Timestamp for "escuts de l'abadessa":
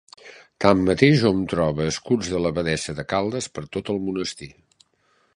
1.89-2.95